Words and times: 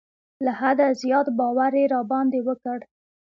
له 0.45 0.51
حده 0.59 0.87
زیات 1.01 1.27
باور 1.39 1.71
یې 1.79 1.85
را 1.93 2.01
باندې 2.11 2.39
وکړ. 2.47 2.79